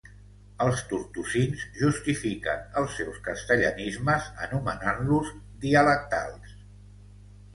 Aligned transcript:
Els 0.63 0.79
tortosins 0.91 1.65
justifiquen 1.81 2.63
els 2.81 2.95
seus 3.01 3.19
castellanismes 3.27 4.29
anomenant-los 4.47 5.29
"dialectals". 5.67 6.57